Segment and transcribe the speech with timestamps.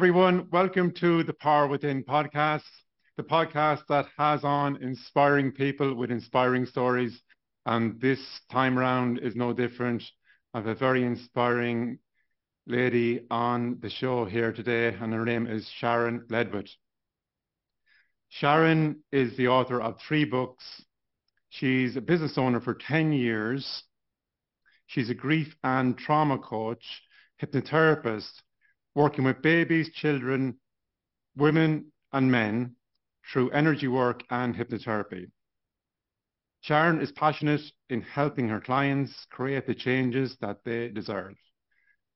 [0.00, 0.48] everyone.
[0.50, 2.62] Welcome to the Power Within podcast,
[3.18, 7.20] the podcast that has on inspiring people with inspiring stories.
[7.66, 8.18] And this
[8.50, 10.02] time round is no different.
[10.54, 11.98] I have a very inspiring
[12.66, 16.70] lady on the show here today, and her name is Sharon Ledwith.
[18.30, 20.64] Sharon is the author of three books.
[21.50, 23.82] She's a business owner for 10 years.
[24.86, 27.02] She's a grief and trauma coach,
[27.42, 28.32] hypnotherapist,
[28.94, 30.58] working with babies, children,
[31.36, 32.74] women, and men
[33.32, 35.26] through energy work and hypnotherapy.
[36.62, 41.34] Sharon is passionate in helping her clients create the changes that they deserve.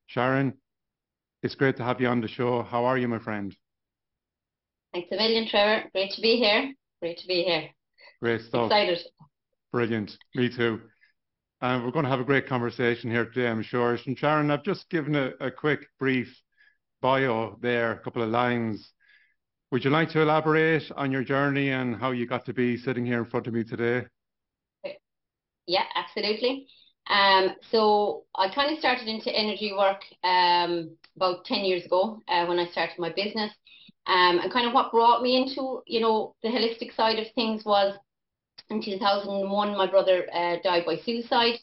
[0.07, 0.55] Sharon,
[1.43, 2.63] it's great to have you on the show.
[2.63, 3.55] How are you, my friend?
[4.93, 5.89] Thanks a million, Trevor.
[5.93, 6.73] Great to be here.
[7.01, 7.69] Great to be here.
[8.21, 8.67] Great stuff.
[8.67, 8.99] Excited.
[9.73, 10.17] Brilliant.
[10.35, 10.81] Me too.
[11.61, 13.99] And we're going to have a great conversation here today, I'm sure.
[14.07, 16.35] And Sharon, I've just given a, a quick, brief
[17.05, 18.95] bio there, a couple of lines.
[19.71, 23.05] Would you like to elaborate on your journey and how you got to be sitting
[23.05, 24.07] here in front of me today?
[25.67, 26.67] Yeah, absolutely.
[27.11, 32.47] Um, so I kind of started into energy work um, about 10 years ago uh,
[32.47, 33.53] when I started my business.
[34.07, 37.67] Um, and kind of what brought me into, you know, the holistic side of things
[37.67, 37.99] was
[38.71, 41.59] in 2001, my brother uh, died by suicide.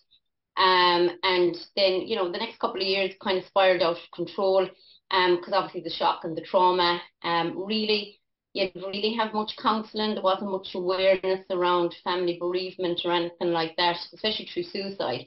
[0.58, 4.12] Um, and then, you know, the next couple of years kind of spiraled out of
[4.14, 4.70] control
[5.12, 8.22] because um, obviously the shock and the trauma um, really
[8.54, 10.14] you didn't really have much counselling.
[10.14, 15.26] There wasn't much awareness around family bereavement or anything like that, especially through suicide.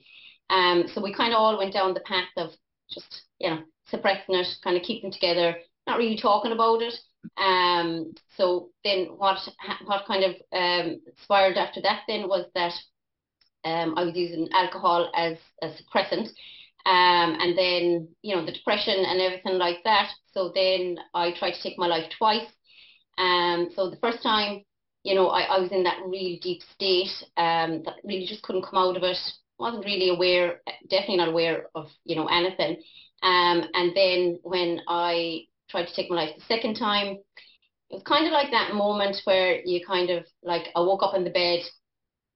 [0.50, 2.50] Um, so we kind of all went down the path of
[2.90, 6.94] just, you know, suppressing it, kind of keeping together, not really talking about it.
[7.38, 9.38] Um, so then what
[9.86, 12.74] what kind of um, spiraled after that then was that
[13.64, 16.28] um, I was using alcohol as a suppressant.
[16.86, 20.10] Um, and then, you know, the depression and everything like that.
[20.32, 22.46] So then I tried to take my life twice.
[23.16, 24.64] Um, so the first time,
[25.02, 28.66] you know, I, I was in that real deep state um, that really just couldn't
[28.66, 29.16] come out of it.
[29.58, 32.82] Wasn't really aware, definitely not aware of, you know, anything.
[33.22, 37.18] Um, and then when I tried to take my life the second time,
[37.90, 41.14] it was kind of like that moment where you kind of like I woke up
[41.14, 41.60] in the bed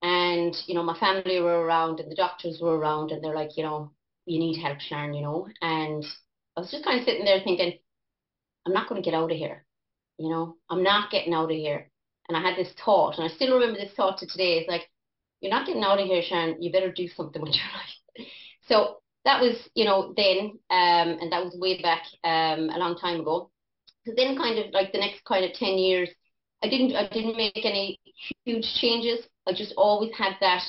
[0.02, 3.56] and you know my family were around and the doctors were around and they're like
[3.56, 3.90] you know
[4.28, 6.04] you need help Sharon you know and
[6.56, 7.78] I was just kind of sitting there thinking
[8.66, 9.64] I'm not going to get out of here
[10.18, 11.90] you know, I'm not getting out of here.
[12.28, 14.58] And I had this thought, and I still remember this thought to today.
[14.58, 14.82] It's like,
[15.40, 16.60] you're not getting out of here, Sharon.
[16.62, 18.28] You better do something with your life.
[18.66, 22.98] So that was, you know, then, um, and that was way back um, a long
[23.00, 23.50] time ago.
[24.04, 26.10] So then, kind of like the next kind of ten years,
[26.62, 27.98] I didn't, I didn't make any
[28.44, 29.26] huge changes.
[29.46, 30.62] I just always had that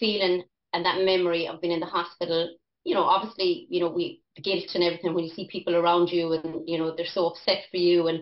[0.00, 2.56] feeling and that memory of being in the hospital.
[2.86, 6.32] You know, obviously, you know, we guilt and everything when you see people around you,
[6.34, 8.20] and you know they're so upset for you, and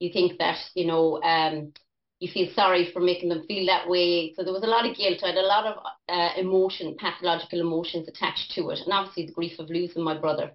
[0.00, 1.72] you think that you know um,
[2.20, 4.32] you feel sorry for making them feel that way.
[4.36, 5.22] So there was a lot of guilt.
[5.22, 5.76] I had a lot of
[6.08, 10.52] uh, emotion, pathological emotions attached to it, and obviously the grief of losing my brother.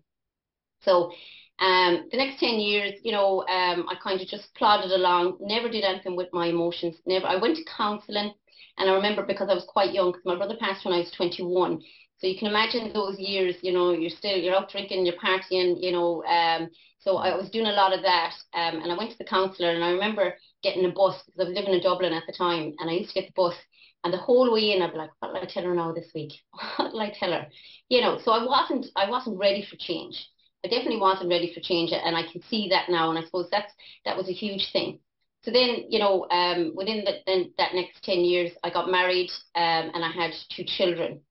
[0.82, 1.12] So
[1.60, 5.70] um, the next 10 years, you know, um, I kind of just plodded along, never
[5.70, 7.28] did anything with my emotions, never.
[7.28, 8.34] I went to counselling,
[8.78, 11.12] and I remember because I was quite young, because my brother passed when I was
[11.12, 11.82] 21.
[12.22, 15.82] So you can imagine those years, you know, you're still, you're out drinking, you're partying,
[15.82, 18.36] you know, um, so I was doing a lot of that.
[18.54, 21.50] Um, and I went to the counsellor and I remember getting a bus because I
[21.50, 23.56] was living in Dublin at the time and I used to get the bus
[24.04, 26.12] and the whole way in I'd be like, what will I tell her now this
[26.14, 26.34] week?
[26.78, 27.48] What will I tell her?
[27.90, 30.28] You know, so I wasn't I wasn't ready for change.
[30.64, 33.48] I definitely wasn't ready for change and I can see that now and I suppose
[33.50, 33.74] that's
[34.06, 35.00] that was a huge thing.
[35.44, 39.32] So then, you know, um, within the, then that next 10 years, I got married
[39.56, 41.22] um, and I had two children.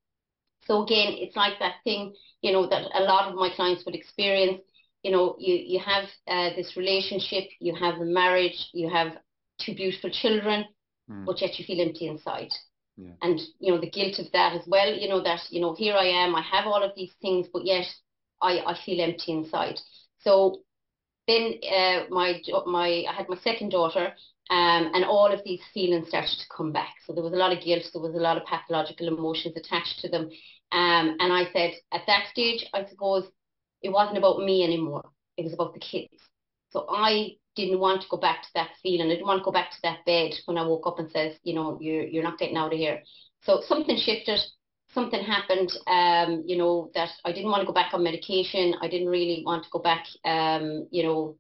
[0.71, 3.95] So again, it's like that thing, you know, that a lot of my clients would
[3.97, 4.61] experience
[5.03, 9.13] you know, you, you have uh, this relationship, you have the marriage, you have
[9.59, 10.65] two beautiful children,
[11.11, 11.25] mm.
[11.25, 12.51] but yet you feel empty inside.
[12.97, 13.13] Yeah.
[13.23, 15.95] And, you know, the guilt of that as well, you know, that, you know, here
[15.95, 17.87] I am, I have all of these things, but yet
[18.43, 19.81] I, I feel empty inside.
[20.19, 20.61] So
[21.27, 24.13] then uh, my, my, I had my second daughter,
[24.51, 26.97] um, and all of these feelings started to come back.
[27.07, 30.01] So there was a lot of guilt, there was a lot of pathological emotions attached
[30.01, 30.29] to them.
[30.73, 33.25] Um, and I said, at that stage, I suppose
[33.83, 35.05] it wasn't about me anymore.
[35.37, 36.15] It was about the kids.
[36.71, 39.07] So I didn't want to go back to that feeling.
[39.09, 41.37] I didn't want to go back to that bed when I woke up and says,
[41.43, 43.03] you know, you're you're not getting out of here.
[43.43, 44.41] So something shifted.
[44.93, 48.75] Something happened, um, you know, that I didn't want to go back on medication.
[48.83, 51.37] I didn't really want to go back, um, you know,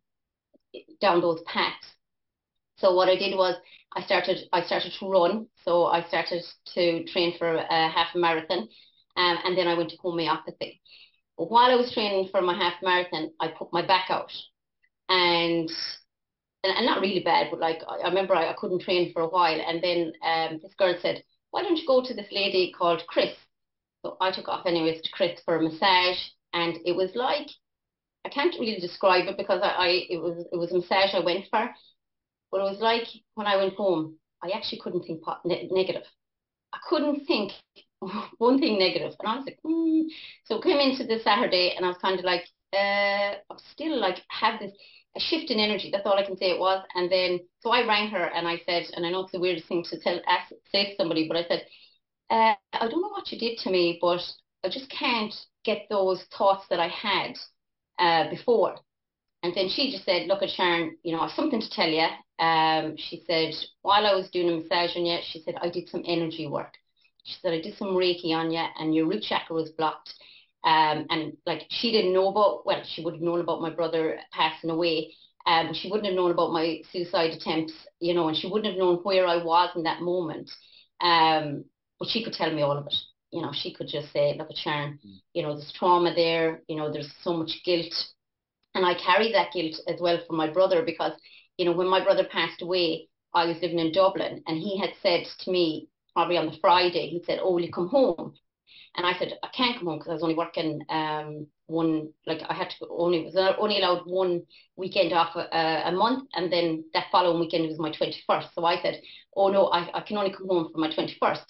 [1.00, 1.85] down those paths.
[2.76, 3.56] So what I did was
[3.97, 5.47] I started I started to run.
[5.65, 6.44] So I started
[6.75, 8.69] to train for a half marathon,
[9.17, 10.81] um, and then I went to homeopathy.
[11.37, 14.33] But while I was training for my half marathon, I put my back out.
[15.09, 15.71] and
[16.62, 19.23] and, and not really bad, but like I, I remember I, I, couldn't train for
[19.23, 22.73] a while, and then um, this girl said, "Why don't you go to this lady
[22.77, 23.35] called Chris?"
[24.03, 26.19] So I took off anyways to Chris for a massage,
[26.53, 27.49] and it was like
[28.25, 31.21] I can't really describe it because I, I it was it was a massage I
[31.21, 31.71] went for,
[32.51, 36.05] but it was like when I went home, I actually couldn't think ne- negative.
[36.73, 37.53] I couldn't think
[38.38, 40.05] one thing negative, and I was like, mm.
[40.44, 44.23] so came into the Saturday, and I was kind of like, uh, I'm still like
[44.29, 44.73] have this
[45.17, 45.91] a shift in energy.
[45.91, 46.85] That's all I can say it was.
[46.94, 49.69] And then so I rang her and I said, and I know it's the weirdest
[49.69, 51.67] thing to tell ask, say to somebody, but I said,
[52.31, 54.23] uh, I don't know what you did to me, but
[54.64, 57.37] I just can't get those thoughts that I had
[57.99, 58.76] uh, before.
[59.43, 61.88] And then she just said, look at Sharon, you know, I have something to tell
[61.88, 62.06] you.
[62.38, 65.88] Um, she said, while I was doing a massage on you, she said, I did
[65.88, 66.75] some energy work.
[67.25, 70.12] She said, I did some Reiki on you and your root chakra was blocked.
[70.62, 74.19] Um, and like she didn't know about, well, she would have known about my brother
[74.32, 75.14] passing away,
[75.46, 78.78] um, she wouldn't have known about my suicide attempts, you know, and she wouldn't have
[78.78, 80.50] known where I was in that moment.
[81.00, 81.64] Um,
[81.99, 82.94] but she could tell me all of it.
[83.31, 85.16] You know, she could just say, look at Sharon, mm.
[85.34, 87.93] you know, there's trauma there, you know, there's so much guilt.
[88.75, 91.12] And I carry that guilt as well for my brother because,
[91.56, 94.90] you know, when my brother passed away, I was living in Dublin and he had
[95.02, 95.88] said to me,
[96.37, 98.34] on the Friday, he said, Oh, will you come home?
[98.96, 102.40] And I said, I can't come home because I was only working um, one, like
[102.49, 104.43] I had to only, was only allowed one
[104.76, 106.28] weekend off a, a, month.
[106.34, 108.49] And then that following weekend was my 21st.
[108.52, 109.00] So I said,
[109.37, 111.44] oh no, I, I can only come home for my 21st.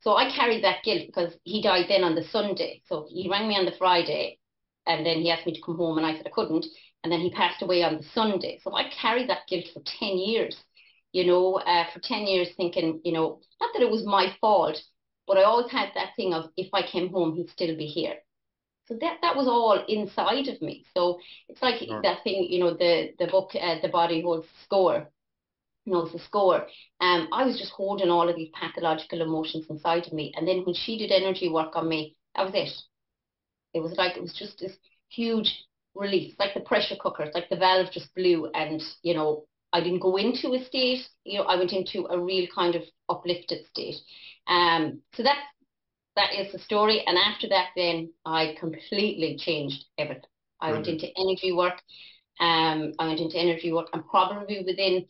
[0.00, 2.82] So I carried that guilt because he died then on the Sunday.
[2.86, 4.38] So he rang me on the Friday
[4.86, 6.66] and then he asked me to come home and I said I couldn't.
[7.02, 8.60] And then he passed away on the Sunday.
[8.62, 10.56] So I carried that guilt for 10 years,
[11.12, 14.80] you know, uh, for 10 years thinking, you know, not that it was my fault,
[15.26, 18.16] but I always had that thing of if I came home, he'd still be here.
[18.86, 20.84] So that that was all inside of me.
[20.94, 22.02] So it's like sure.
[22.02, 25.08] that thing, you know, the the book, uh, the body holds score,
[25.86, 26.66] knows the score.
[27.00, 30.64] Um, I was just holding all of these pathological emotions inside of me, and then
[30.64, 32.72] when she did energy work on me, that was it.
[33.74, 34.76] It was like it was just this
[35.08, 35.64] huge
[35.94, 39.80] release, like the pressure cooker, it's like the valve just blew, and you know, I
[39.80, 41.06] didn't go into a state.
[41.24, 43.96] You know, I went into a real kind of uplifted state.
[44.46, 45.40] Um, so that's
[46.16, 47.02] that is the story.
[47.06, 50.24] And after that, then I completely changed everything.
[50.60, 51.80] I went into energy work.
[52.40, 55.06] Um, I went into energy work, and probably within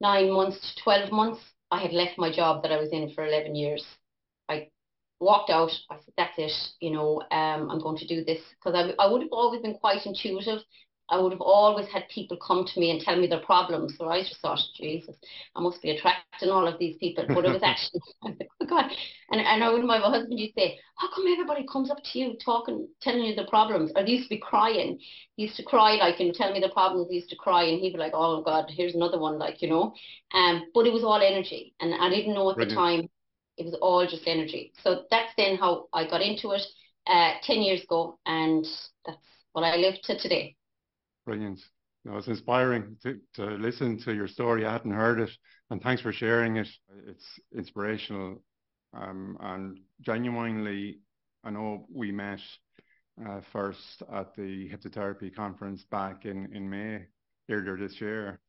[0.00, 1.40] nine months to twelve months,
[1.70, 3.84] I had left my job that I was in for eleven years.
[4.48, 4.68] I
[5.20, 5.70] walked out.
[5.90, 6.52] I said, "That's it.
[6.80, 9.74] You know, um, I'm going to do this because I, I would have always been
[9.78, 10.60] quite intuitive
[11.12, 13.94] I would have always had people come to me and tell me their problems.
[13.98, 15.14] So I just thought, Jesus,
[15.54, 17.28] I must be attracting all of these people.
[17.32, 18.00] But it was actually,
[18.62, 18.90] oh God.
[19.30, 22.18] And, and I would my husband used to say, How come everybody comes up to
[22.18, 23.92] you talking, telling you the problems?
[23.94, 24.98] Or they used to be crying.
[25.36, 27.08] He used to cry, like, and tell me the problems.
[27.10, 29.68] He used to cry, and he'd be like, Oh God, here's another one, like, you
[29.68, 29.92] know.
[30.32, 31.74] Um, but it was all energy.
[31.80, 32.70] And I didn't know at Brilliant.
[32.70, 33.10] the time
[33.58, 34.72] it was all just energy.
[34.82, 36.62] So that's then how I got into it
[37.06, 38.18] uh, 10 years ago.
[38.24, 38.64] And
[39.04, 39.18] that's
[39.52, 40.56] what I live to today.
[41.24, 41.60] Brilliant.
[42.04, 44.66] No, it's inspiring to, to listen to your story.
[44.66, 45.30] I hadn't heard it,
[45.70, 46.66] and thanks for sharing it.
[47.06, 47.24] It's
[47.56, 48.42] inspirational,
[48.92, 50.98] um, and genuinely,
[51.44, 52.40] I know we met
[53.24, 57.06] uh, first at the hypnotherapy conference back in in May
[57.48, 58.40] earlier this year,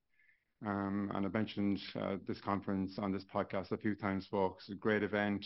[0.65, 4.69] um, and I mentioned uh, this conference on this podcast a few times, folks.
[4.69, 5.45] A great event,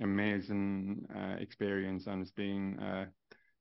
[0.00, 3.06] amazing uh, experience, and it's been uh,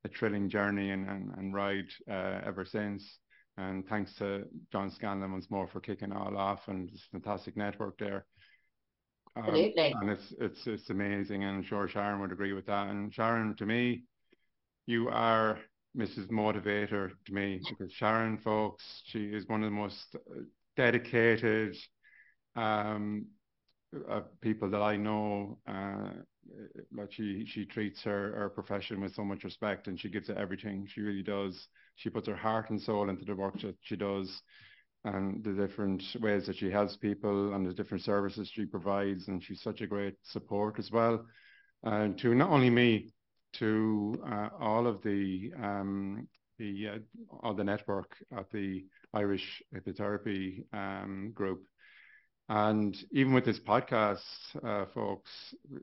[0.05, 3.19] a thrilling journey and, and, and ride uh, ever since.
[3.57, 7.97] And thanks to John Scanlon once more for kicking all off and this fantastic network
[7.99, 8.25] there.
[9.35, 9.95] Um, Absolutely.
[9.99, 12.87] And it's it's it's amazing, and I'm sure Sharon would agree with that.
[12.89, 14.03] And Sharon, to me,
[14.85, 15.59] you are
[15.97, 16.29] Mrs.
[16.29, 20.15] Motivator to me because Sharon, folks, she is one of the most
[20.75, 21.75] dedicated
[22.55, 23.25] um,
[24.09, 25.59] uh, people that I know.
[25.67, 26.09] Uh,
[26.95, 30.37] like she she treats her her profession with so much respect and she gives it
[30.37, 31.67] everything she really does.
[31.95, 34.41] She puts her heart and soul into the work that she does
[35.05, 39.27] and the different ways that she helps people and the different services she provides.
[39.27, 41.25] And she's such a great support as well
[41.83, 43.13] and to not only me
[43.53, 46.97] to uh, all of the um, the uh,
[47.41, 51.63] all the network at the Irish Hypnotherapy um, group
[52.49, 54.21] and even with this podcast,
[54.63, 55.29] uh, folks,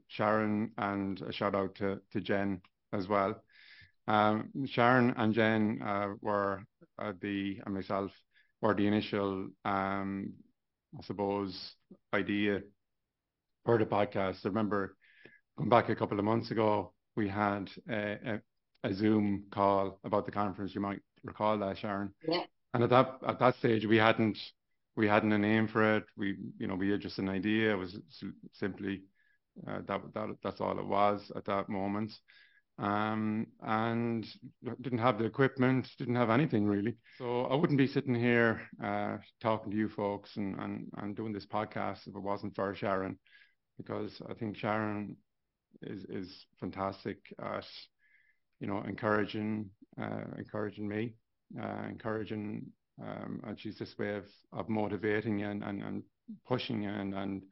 [0.08, 2.60] Sharon and a shout out to, to Jen
[2.92, 3.42] as well.
[4.08, 6.64] Um, Sharon and Jen uh, were
[6.98, 8.10] uh, the, and myself,
[8.60, 10.32] were the initial, um,
[10.98, 11.74] I suppose,
[12.12, 12.60] idea
[13.64, 14.44] for the podcast.
[14.44, 14.96] I remember
[15.56, 18.40] going back a couple of months ago, we had a,
[18.84, 20.74] a, a Zoom call about the conference.
[20.74, 22.12] You might recall that, Sharon.
[22.26, 22.42] Yeah.
[22.74, 24.38] and at that at that stage we hadn't
[25.00, 26.04] we hadn't a name for it.
[26.16, 27.72] We you know we had just an idea.
[27.72, 27.98] It was
[28.52, 29.02] simply
[29.66, 32.12] uh, that that that's all it was at that moment.
[32.78, 34.26] Um, and
[34.80, 36.96] didn't have the equipment, didn't have anything really.
[37.18, 41.34] So I wouldn't be sitting here uh, talking to you folks and, and, and doing
[41.34, 43.18] this podcast if it wasn't for Sharon,
[43.76, 45.16] because I think Sharon
[45.82, 47.66] is is fantastic at
[48.60, 51.14] you know encouraging uh, encouraging me,
[51.60, 52.66] uh, encouraging,
[53.00, 56.02] um, and she's this way of of motivating and and, and
[56.46, 57.42] pushing and and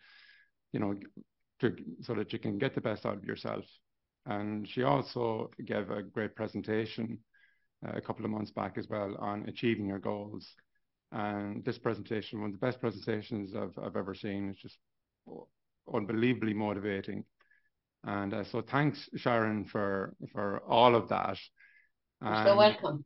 [0.73, 0.95] you know
[1.61, 3.64] to so that you can get the best out of yourself
[4.28, 7.19] and she also gave a great presentation
[7.87, 10.47] uh, a couple of months back as well on achieving your goals.
[11.12, 14.76] And this presentation, one of the best presentations I've, I've ever seen, it's just
[15.93, 17.25] unbelievably motivating.
[18.05, 21.38] And uh, so thanks, Sharon, for for all of that.
[22.23, 23.05] You're so welcome.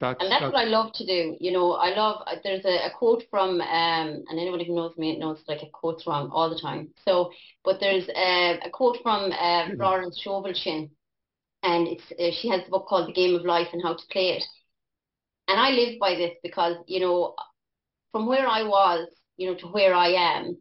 [0.00, 1.36] That's, and that's, that's, what I love to do.
[1.40, 4.96] You know, I love, uh, there's a, a quote from, um, and anybody who knows
[4.98, 6.90] me knows like a quote's wrong all the time.
[7.04, 7.30] So,
[7.64, 9.76] but there's a, a quote from uh, hmm.
[9.76, 10.52] Florence Scovel
[11.62, 14.02] and it's, uh, she has a book called The Game of Life and How to
[14.10, 14.44] Play It.
[15.48, 17.34] And I live by this because, you know,
[18.12, 20.56] from where I was, you know, to where I am,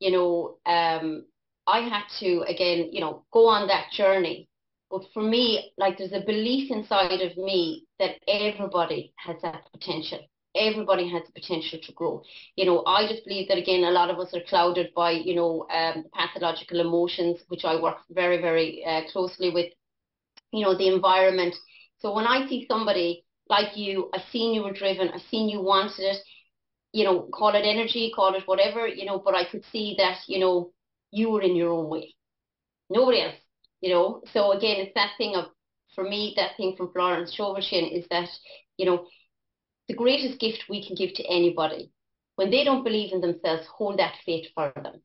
[0.00, 1.24] you know, um,
[1.66, 4.48] I had to, again, you know, go on that journey
[4.94, 10.20] but for me, like there's a belief inside of me that everybody has that potential.
[10.54, 12.22] Everybody has the potential to grow.
[12.54, 15.34] You know, I just believe that again, a lot of us are clouded by, you
[15.34, 19.72] know, um, pathological emotions, which I work very, very uh, closely with,
[20.52, 21.56] you know, the environment.
[21.98, 25.60] So when I see somebody like you, I've seen you were driven, I've seen you
[25.60, 26.18] wanted it,
[26.92, 30.18] you know, call it energy, call it whatever, you know, but I could see that,
[30.28, 30.70] you know,
[31.10, 32.14] you were in your own way.
[32.88, 33.34] Nobody else
[33.84, 34.22] you know.
[34.32, 35.44] So again, it's that thing of,
[35.94, 38.30] for me, that thing from Florence Scovel is that,
[38.78, 39.06] you know,
[39.88, 41.92] the greatest gift we can give to anybody,
[42.36, 45.02] when they don't believe in themselves, hold that faith for them.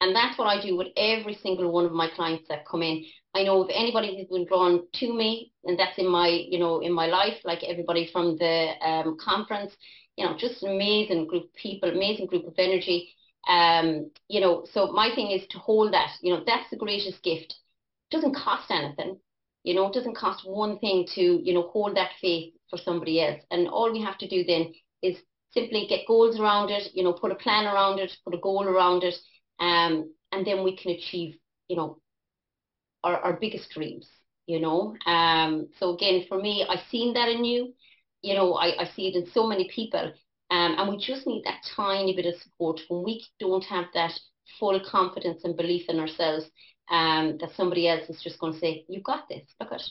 [0.00, 3.04] And that's what I do with every single one of my clients that come in.
[3.34, 6.78] I know if anybody has been drawn to me, and that's in my, you know,
[6.80, 9.72] in my life, like everybody from the um, conference,
[10.16, 13.12] you know, just an amazing group of people, amazing group of energy.
[13.48, 17.20] Um, you know, so my thing is to hold that, you know, that's the greatest
[17.24, 17.52] gift
[18.12, 19.18] doesn't cost anything.
[19.64, 23.20] You know, it doesn't cost one thing to, you know, hold that faith for somebody
[23.20, 23.40] else.
[23.50, 25.16] And all we have to do then is
[25.52, 28.64] simply get goals around it, you know, put a plan around it, put a goal
[28.64, 29.14] around it,
[29.60, 31.36] um, and then we can achieve,
[31.68, 31.98] you know,
[33.04, 34.08] our, our biggest dreams,
[34.46, 34.96] you know.
[35.06, 37.74] Um, so again, for me, I've seen that in you.
[38.22, 40.12] You know, I, I see it in so many people.
[40.50, 44.12] Um, and we just need that tiny bit of support when we don't have that
[44.58, 46.46] full confidence and belief in ourselves
[46.92, 49.82] um, that somebody else is just going to say, you've got this, look at,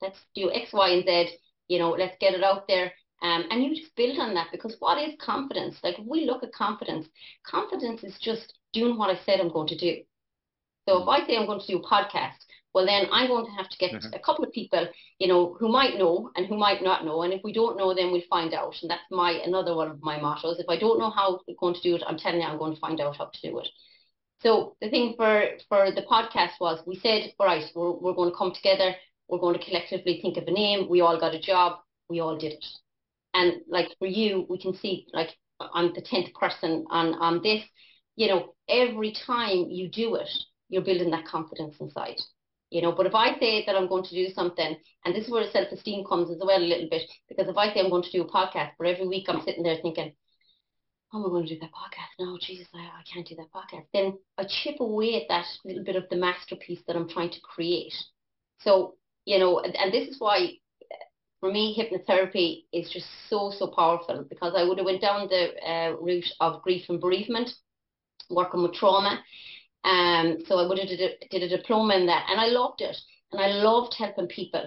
[0.00, 1.36] let's do X, Y, and Z,
[1.68, 2.92] you know, let's get it out there.
[3.22, 5.76] Um, and you just build on that because what is confidence?
[5.82, 7.08] Like if we look at confidence,
[7.44, 10.02] confidence is just doing what I said I'm going to do.
[10.86, 12.36] So if I say I'm going to do a podcast,
[12.74, 14.12] well then I'm going to have to get mm-hmm.
[14.12, 14.86] a couple of people,
[15.18, 17.22] you know, who might know and who might not know.
[17.22, 18.74] And if we don't know, then we'll find out.
[18.82, 20.58] And that's my another one of my mottos.
[20.58, 22.74] If I don't know how we're going to do it, I'm telling you I'm going
[22.74, 23.68] to find out how to do it.
[24.44, 28.30] So the thing for, for the podcast was we said, all right, we're, we're going
[28.30, 28.94] to come together.
[29.28, 30.88] We're going to collectively think of a name.
[30.88, 31.78] We all got a job.
[32.10, 32.64] We all did it.
[33.32, 37.62] And like for you, we can see like I'm the 10th person on, on this,
[38.16, 40.28] you know, every time you do it,
[40.68, 42.16] you're building that confidence inside.
[42.70, 45.30] You know, but if I say that I'm going to do something, and this is
[45.30, 48.10] where self-esteem comes as well a little bit, because if I say I'm going to
[48.10, 50.12] do a podcast, for every week I'm sitting there thinking,
[51.14, 52.18] oh, we're going to do that podcast.
[52.18, 53.86] No, Jesus, I, I can't do that podcast.
[53.92, 57.40] Then I chip away at that little bit of the masterpiece that I'm trying to
[57.40, 57.94] create.
[58.60, 60.54] So, you know, and, and this is why
[61.44, 65.52] for me, hypnotherapy is just so, so powerful because I would have went down the
[65.62, 67.50] uh, route of grief and bereavement,
[68.30, 69.22] working with trauma.
[69.84, 72.80] Um, so I would have did a, did a diploma in that and I loved
[72.80, 72.96] it.
[73.30, 74.64] And I loved helping people.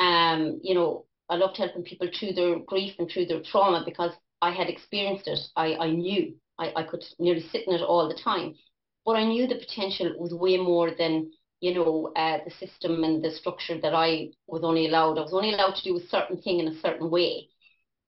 [0.00, 4.10] Um, you know, I loved helping people through their grief and through their trauma because
[4.46, 5.40] I had experienced it.
[5.56, 8.54] I, I knew I, I could nearly sit in it all the time.
[9.04, 13.24] But I knew the potential was way more than, you know, uh, the system and
[13.24, 15.18] the structure that I was only allowed.
[15.18, 17.48] I was only allowed to do a certain thing in a certain way.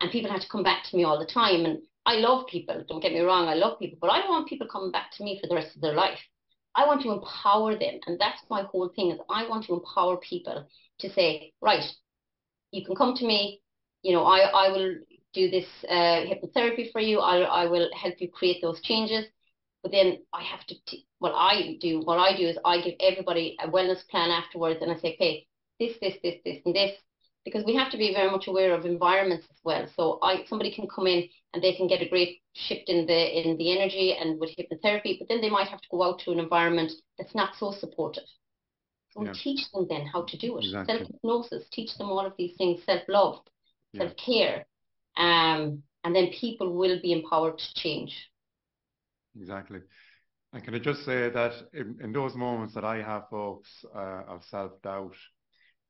[0.00, 1.64] And people had to come back to me all the time.
[1.64, 4.49] And I love people, don't get me wrong, I love people, but I don't want
[4.49, 6.21] people coming back to me for the rest of their life.
[6.75, 7.99] I want to empower them.
[8.07, 10.66] And that's my whole thing is I want to empower people
[11.00, 11.85] to say, right,
[12.71, 13.61] you can come to me,
[14.02, 14.95] you know, I, I will
[15.35, 17.20] do this uh, hypnotherapy for you.
[17.20, 19.26] I, I will help you create those changes.
[19.82, 22.94] But then I have to, t- what I do, what I do is I give
[23.00, 25.47] everybody a wellness plan afterwards and I say, okay,
[25.78, 26.92] this, this, this, this, and this.
[27.44, 29.87] because we have to be very much aware of environments as well.
[29.97, 33.40] So I somebody can come in and they can get a great shift in the
[33.40, 36.32] in the energy and with hypnotherapy, but then they might have to go out to
[36.32, 38.25] an environment that's not so supportive.
[39.12, 39.32] So yeah.
[39.32, 40.64] teach them then how to do it.
[40.64, 40.99] Exactly.
[40.99, 43.40] Self hypnosis, teach them all of these things, self love,
[43.92, 44.02] yeah.
[44.02, 44.66] self care,
[45.18, 48.30] um, and then people will be empowered to change.
[49.38, 49.80] Exactly.
[50.52, 54.22] And can I just say that in, in those moments that I have, folks, uh,
[54.26, 55.16] of self doubt,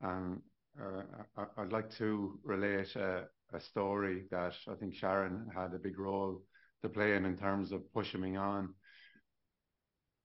[0.03, 0.43] um,
[0.81, 1.03] uh,
[1.37, 5.99] I, would like to relate a, a, story that I think Sharon had a big
[5.99, 6.43] role
[6.83, 8.75] to play in in terms of pushing me on.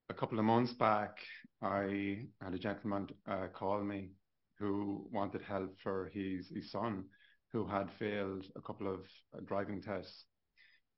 [0.09, 1.17] A couple of months back,
[1.61, 4.11] I had a gentleman uh, call me
[4.59, 7.05] who wanted help for his, his son
[7.53, 9.01] who had failed a couple of
[9.35, 10.25] uh, driving tests.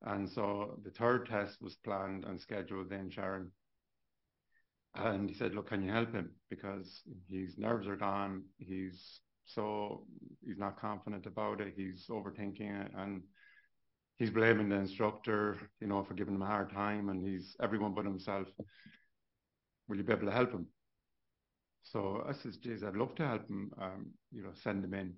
[0.04, 3.52] And so the third test was planned and scheduled then, Sharon.
[4.96, 6.32] And he said, Look, can you help him?
[6.50, 8.44] Because his nerves are gone.
[8.58, 10.08] He's so
[10.44, 11.74] he's not confident about it.
[11.76, 13.22] He's overthinking it, and
[14.18, 17.94] he's blaming the instructor, you know, for giving him a hard time, and he's everyone
[17.94, 18.48] but himself.
[19.88, 20.68] Will you be able to help him?
[21.84, 23.72] So I says, geez, I'd love to help him.
[23.80, 25.14] Um, you know, send him in.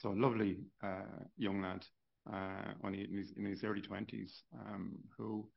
[0.00, 1.84] So a lovely uh, young lad,
[2.32, 5.48] uh, only in his, in his early twenties, um, who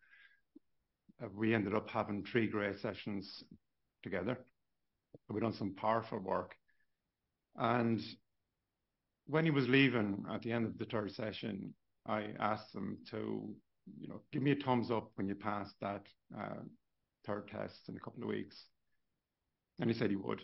[1.24, 3.44] uh, we ended up having three great sessions
[4.04, 4.38] together.
[5.30, 6.56] We've done some powerful work
[7.56, 8.02] and
[9.26, 11.74] when he was leaving at the end of the third session,
[12.06, 13.54] I asked him to,
[14.00, 16.06] you know, give me a thumbs up when you pass that
[16.38, 16.62] uh,
[17.26, 18.66] third test in a couple of weeks.
[19.80, 20.42] And he said he would.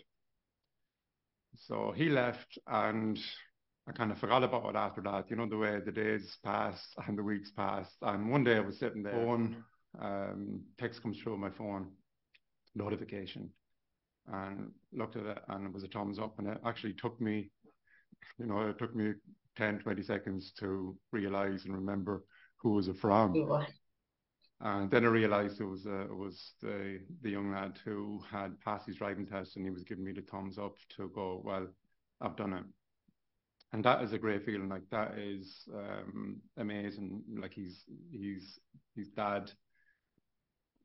[1.56, 3.18] So he left and
[3.90, 5.30] I kind of forgot about it after that.
[5.30, 7.96] You know, the way the days passed and the weeks passed.
[8.02, 9.64] And one day I was sitting there, phone,
[10.00, 11.88] um, text comes through on my phone,
[12.74, 13.50] notification
[14.32, 17.50] and looked at it and it was a thumbs up and it actually took me
[18.38, 19.12] you know it took me
[19.56, 22.22] 10 20 seconds to realize and remember
[22.58, 23.32] who was it from
[24.60, 28.60] and then I realized it was uh, it was the the young lad who had
[28.60, 31.66] passed his driving test and he was giving me the thumbs up to go well
[32.20, 32.64] I've done it
[33.72, 37.22] and that is a great feeling like that is um, amazing.
[37.40, 38.58] Like he's he's
[38.96, 39.50] his dad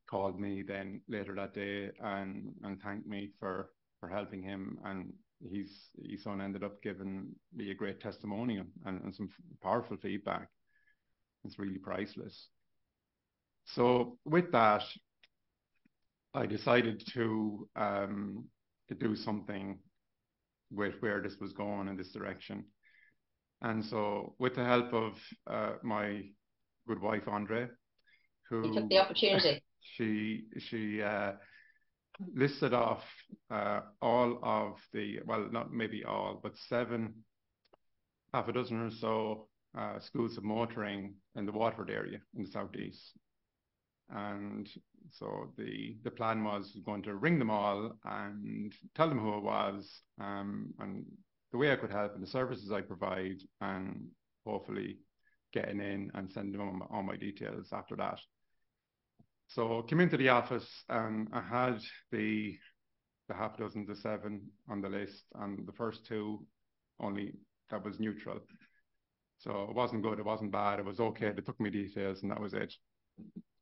[0.07, 3.69] called me then later that day and and thanked me for
[3.99, 4.77] for helping him.
[4.85, 5.13] And
[5.51, 9.29] his his son ended up giving me a great testimonial and, and some
[9.63, 10.47] powerful feedback.
[11.43, 12.49] It's really priceless.
[13.65, 14.83] So with that
[16.35, 18.43] i decided to um
[18.89, 19.79] to do something
[20.69, 22.63] with where this was going in this direction
[23.61, 25.13] and so with the help of
[25.47, 26.21] uh, my
[26.87, 27.67] good wife andre
[28.49, 29.63] who you took the opportunity
[29.95, 31.33] she she uh,
[32.33, 33.03] listed off
[33.51, 37.13] uh, all of the well, not maybe all, but seven,
[38.33, 42.51] half a dozen or so uh, schools of motoring in the Waterford area in the
[42.51, 43.11] southeast.
[44.09, 44.69] And
[45.11, 49.43] so the the plan was going to ring them all and tell them who it
[49.43, 51.05] was, um, and
[51.51, 54.07] the way I could help and the services I provide, and
[54.45, 54.99] hopefully
[55.53, 58.19] getting in and sending them all my details after that.
[59.47, 61.79] So I came into the office and I had
[62.11, 62.57] the
[63.27, 66.45] the half dozen to seven on the list, and the first two
[66.99, 67.33] only
[67.71, 68.39] that was neutral.
[69.39, 71.31] So it wasn't good, it wasn't bad, it was okay.
[71.31, 72.73] They took me details, and that was it.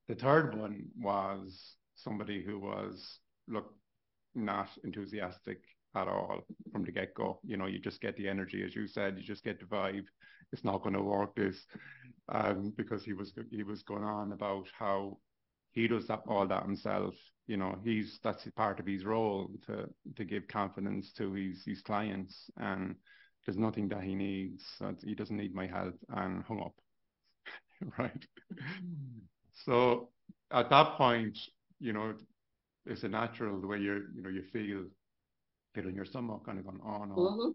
[0.08, 3.74] The third one was somebody who was look
[4.36, 5.60] not enthusiastic
[5.96, 7.40] at all from the get go.
[7.44, 10.06] You know, you just get the energy, as you said, you just get the vibe.
[10.52, 11.66] It's not going to work this,
[12.30, 15.18] um, because he was he was going on about how
[15.72, 17.16] he does that, all that himself.
[17.48, 21.82] You know, he's that's part of his role to to give confidence to his his
[21.82, 22.96] clients, and
[23.46, 24.64] there's nothing that he needs.
[25.04, 26.76] He doesn't need my help, and hung up.
[27.98, 28.26] right.
[29.66, 30.10] so
[30.52, 31.38] at that point,
[31.80, 32.14] you know,
[32.86, 34.86] it's a natural the way you you know you feel
[35.78, 37.12] in your stomach, kind of going on.
[37.12, 37.18] on.
[37.18, 37.50] Mm-hmm.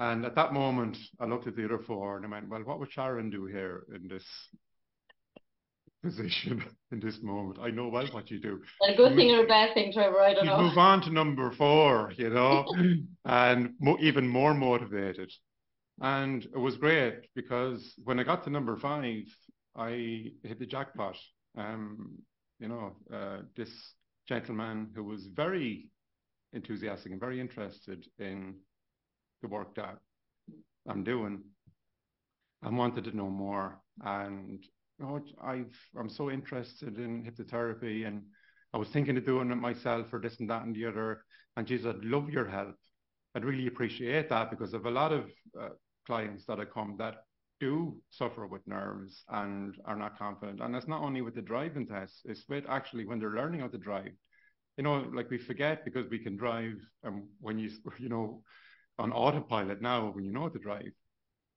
[0.00, 2.78] And at that moment, I looked at the other four and I went, well, what
[2.78, 4.24] would Sharon do here in this
[6.02, 7.58] position in this moment.
[7.60, 8.60] I know well what you do.
[8.88, 10.62] A good thing or a bad thing, Trevor, I don't you know.
[10.62, 12.66] Move on to number four, you know,
[13.24, 15.32] and mo- even more motivated.
[16.00, 19.24] And it was great because when I got to number five,
[19.76, 21.16] I hit the jackpot.
[21.56, 22.18] Um,
[22.60, 23.70] you know, uh, this
[24.28, 25.90] gentleman who was very
[26.52, 28.54] enthusiastic and very interested in
[29.42, 29.98] the work that
[30.88, 31.42] I'm doing
[32.62, 33.80] and wanted to know more.
[34.04, 34.64] And
[35.02, 38.22] oh, I've, I'm so interested in hypnotherapy and
[38.74, 41.24] I was thinking of doing it myself or this and that and the other.
[41.56, 42.76] And geez, I'd love your help.
[43.34, 45.24] I'd really appreciate that because of a lot of
[45.58, 45.70] uh,
[46.06, 47.16] clients that I come that
[47.60, 50.60] do suffer with nerves and are not confident.
[50.60, 53.68] And that's not only with the driving test, it's with actually when they're learning how
[53.68, 54.12] to drive.
[54.78, 58.42] You know, like we forget because we can drive um, when you, you know,
[58.98, 60.92] on autopilot now when you know how to drive.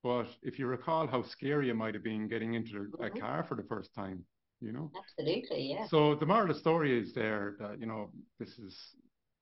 [0.03, 3.03] But if you recall how scary it might have been getting into mm-hmm.
[3.03, 4.25] a car for the first time,
[4.59, 4.91] you know?
[4.97, 5.85] Absolutely, yeah.
[5.87, 8.75] So the moral of the story is there that, you know, this is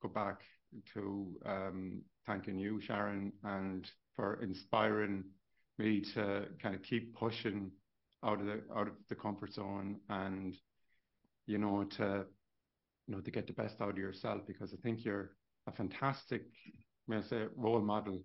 [0.02, 0.40] go back
[0.94, 5.24] to um, thanking you, Sharon, and for inspiring
[5.78, 7.70] me to kind of keep pushing
[8.22, 10.54] out of the out of the comfort zone and
[11.46, 12.24] you know to
[13.10, 15.32] you know to get the best out of yourself because I think you're
[15.66, 16.42] a fantastic
[17.08, 18.22] may I say role model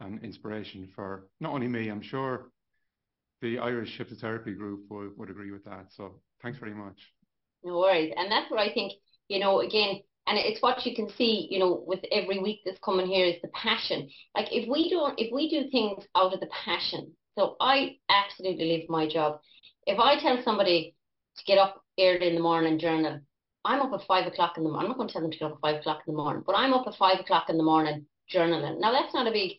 [0.00, 2.50] and inspiration for not only me I'm sure
[3.42, 5.86] the Irish hypnotherapy group would, would agree with that.
[5.90, 6.98] So thanks very much.
[7.62, 8.12] No worries.
[8.16, 8.92] And that's where I think
[9.28, 12.80] you know again and it's what you can see you know with every week that's
[12.84, 14.08] coming here is the passion.
[14.36, 18.66] Like if we don't if we do things out of the passion so i absolutely
[18.76, 19.38] live my job.
[19.86, 20.96] If i tell somebody
[21.36, 23.20] to get up early in the morning journal
[23.64, 25.38] i'm up at five o'clock in the morning i'm not going to tell them to
[25.38, 27.56] get up at five o'clock in the morning but i'm up at five o'clock in
[27.56, 29.52] the morning journaling now that's not a big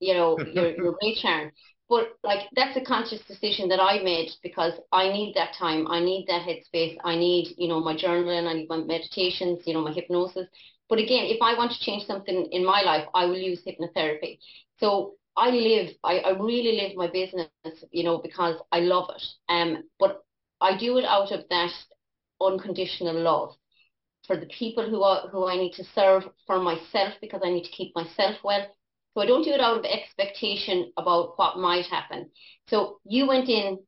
[0.00, 1.52] you know your, your Sharon
[1.90, 5.88] but like that's a conscious decision that I made because I need that time.
[5.88, 6.96] I need that headspace.
[7.02, 10.46] I need, you know, my journaling, I need my meditations, you know, my hypnosis.
[10.88, 14.38] But again, if I want to change something in my life, I will use hypnotherapy.
[14.78, 17.48] So I live, I, I really live my business,
[17.90, 19.24] you know, because I love it.
[19.48, 20.22] Um, but
[20.60, 21.72] I do it out of that
[22.40, 23.54] unconditional love
[24.26, 27.64] for the people who are who I need to serve, for myself because I need
[27.64, 28.66] to keep myself well,
[29.14, 32.30] so I don't do it out of expectation about what might happen.
[32.68, 33.78] So you went in,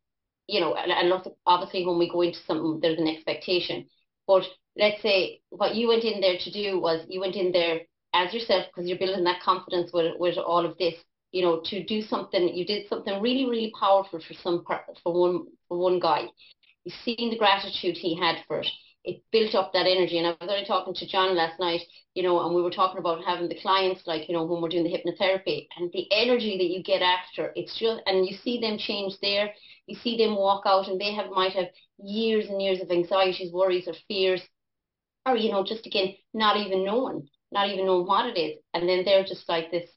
[0.49, 1.12] you know, and,
[1.47, 3.87] obviously when we go into something, there's an expectation.
[4.27, 4.45] But
[4.77, 7.83] let's say what you went in there to do was you went in there
[8.15, 10.95] as yourself because you're building that confidence with, with all of this,
[11.31, 12.55] you know, to do something.
[12.55, 14.65] You did something really, really powerful for some
[15.03, 16.27] for one for one guy.
[16.85, 18.68] You've seen the gratitude he had for it
[19.05, 20.18] it built up that energy.
[20.18, 21.81] And I was only talking to John last night,
[22.14, 24.68] you know, and we were talking about having the clients, like, you know, when we're
[24.68, 28.61] doing the hypnotherapy and the energy that you get after, it's just, and you see
[28.61, 29.51] them change there,
[29.87, 31.66] you see them walk out and they have, might have
[31.99, 34.42] years and years of anxieties, worries or fears,
[35.27, 38.59] or, you know, just again, not even knowing, not even knowing what it is.
[38.75, 39.88] And then they're just like this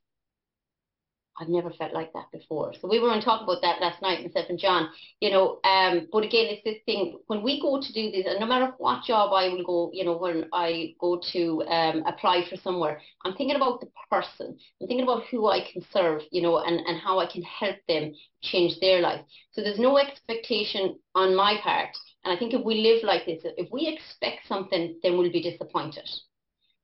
[1.38, 2.74] I've never felt like that before.
[2.80, 6.08] So we were on talk about that last night, myself and John, you know, um,
[6.12, 9.04] but again, it's this thing, when we go to do this, and no matter what
[9.04, 13.36] job I will go, you know, when I go to um, apply for somewhere, I'm
[13.36, 14.58] thinking about the person.
[14.82, 17.78] I'm thinking about who I can serve, you know, and, and how I can help
[17.88, 19.22] them change their life.
[19.52, 21.98] So there's no expectation on my part.
[22.24, 25.44] And I think if we live like this, if we expect something, then we'll be
[25.44, 26.10] disappointed.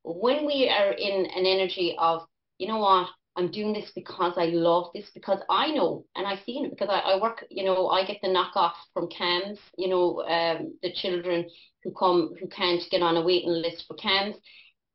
[0.03, 2.23] When we are in an energy of,
[2.57, 6.43] you know what, I'm doing this because I love this, because I know and I've
[6.45, 9.87] seen it because I, I work, you know, I get the knockoff from CAMHS, you
[9.87, 11.49] know, um, the children
[11.83, 14.35] who come who can't get on a waiting list for CAMHS.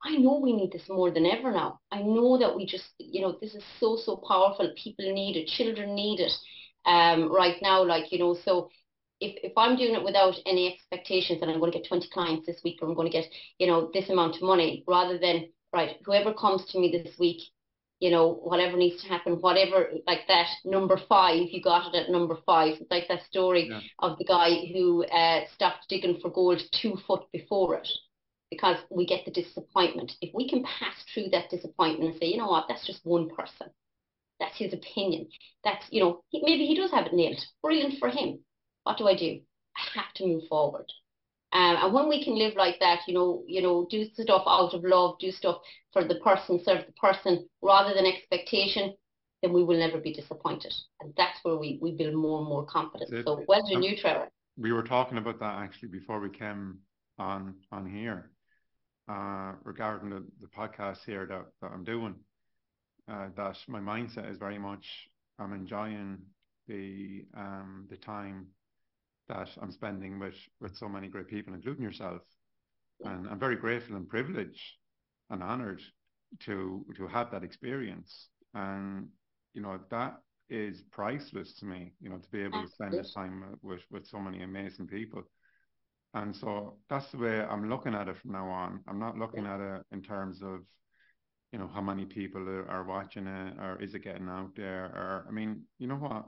[0.05, 1.81] I know we need this more than ever now.
[1.91, 4.73] I know that we just, you know, this is so, so powerful.
[4.77, 5.49] People need it.
[5.49, 6.33] Children need it
[6.85, 7.83] um, right now.
[7.83, 8.69] Like, you know, so
[9.21, 12.47] if, if I'm doing it without any expectations and I'm going to get 20 clients
[12.47, 13.27] this week or I'm going to get,
[13.59, 17.41] you know, this amount of money rather than, right, whoever comes to me this week,
[18.01, 22.11] you know, whatever needs to happen, whatever, like that number five, you got it at
[22.11, 22.75] number five.
[22.81, 23.81] It's like that story yeah.
[24.01, 27.89] of the guy who uh, stopped digging for gold two foot before it
[28.51, 30.13] because we get the disappointment.
[30.21, 33.31] If we can pass through that disappointment and say, you know what, that's just one
[33.31, 33.69] person.
[34.39, 35.29] That's his opinion.
[35.65, 37.43] That's, you know, maybe he does have it nailed.
[37.63, 38.41] Brilliant for him.
[38.83, 39.41] What do I do?
[39.77, 40.93] I have to move forward.
[41.57, 44.75] Um, and when we can live like that, you know, you know, do stuff out
[44.75, 45.57] of love, do stuff
[45.91, 48.93] for the person, serve the person rather than expectation,
[49.41, 50.75] then we will never be disappointed.
[51.01, 53.11] And that's where we, we build more and more confidence.
[53.25, 54.29] So well done you, Trevor.
[54.59, 56.79] We were talking about that actually before we came
[57.19, 58.33] on on here
[59.09, 62.17] uh, regarding the, the podcast here that, that I'm doing.
[63.11, 66.19] Uh, that my mindset is very much I'm enjoying
[66.69, 68.49] the um, the time
[69.29, 72.23] that I'm spending with with so many great people, including yourself.
[73.05, 74.63] And I'm very grateful and privileged
[75.31, 75.83] and honored
[76.41, 78.29] to to have that experience.
[78.55, 79.09] And
[79.55, 81.93] you know that is priceless to me.
[82.01, 85.23] You know to be able to spend this time with with so many amazing people.
[86.15, 88.81] And so that's the way I'm looking at it from now on.
[88.89, 90.61] I'm not looking at it in terms of
[91.53, 94.85] you know how many people are, are watching it or is it getting out there
[94.85, 96.27] or I mean you know what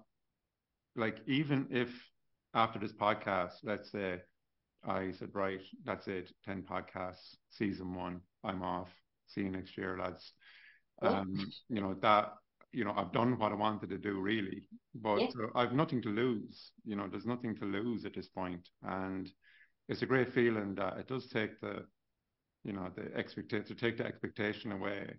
[0.97, 1.91] like even if
[2.55, 4.21] after this podcast, let's say
[4.87, 8.89] I said, right, that's it, 10 podcasts, season one, I'm off.
[9.27, 10.33] See you next year, lads.
[11.03, 11.35] Um,
[11.69, 12.33] you know that
[12.73, 15.29] you know I've done what I wanted to do really, but Yeah.
[15.45, 16.73] uh, I've nothing to lose.
[16.85, 18.69] You know, there's nothing to lose at this point.
[18.83, 19.31] and
[19.89, 21.87] it's a great feeling that it does take the,
[22.63, 25.15] you know, the expectation to take the expectation away.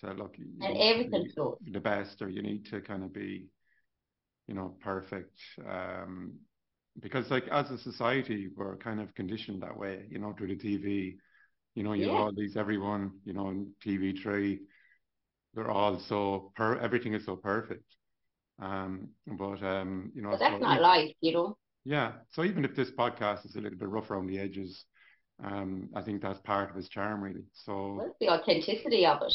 [0.00, 1.58] To look, And everything flows.
[1.70, 3.48] the best, or you need to kind of be,
[4.48, 5.38] you know, perfect.
[5.68, 6.34] Um,
[7.00, 10.06] because like as a society, we're kind of conditioned that way.
[10.10, 11.16] You know, through the TV.
[11.74, 12.20] You know, you Yeah.
[12.20, 13.12] all these everyone.
[13.24, 14.60] You know, in TV3
[15.54, 17.84] they're all so per everything is so perfect.
[18.60, 21.56] Um, but um, you know, But that's so not life, you know.
[21.84, 22.12] yeah.
[22.32, 24.84] So even if this podcast is a little bit rough around the edges,
[25.42, 27.44] um, I think that's part of its charm, really.
[27.52, 29.34] So That's the authenticity of it,